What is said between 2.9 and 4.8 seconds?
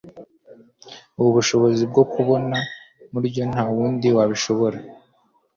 muburyo ntawundi wabishobora